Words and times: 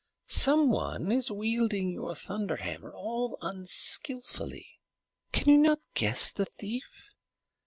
Some 0.25 0.71
one 0.71 1.11
is 1.11 1.29
wielding 1.29 1.91
your 1.91 2.15
thunder 2.15 2.55
hammer 2.55 2.91
all 2.91 3.37
unskillfully. 3.39 4.79
Can 5.31 5.47
you 5.49 5.59
not 5.59 5.79
guess 5.93 6.31
the 6.31 6.45
thief? 6.47 7.11